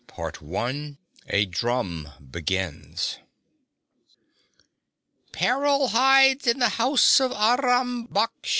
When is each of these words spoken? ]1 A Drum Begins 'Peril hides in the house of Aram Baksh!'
]1 0.39 0.97
A 1.27 1.45
Drum 1.45 2.09
Begins 2.31 3.19
'Peril 5.31 5.89
hides 5.89 6.47
in 6.47 6.57
the 6.57 6.69
house 6.69 7.21
of 7.21 7.31
Aram 7.33 8.07
Baksh!' 8.07 8.49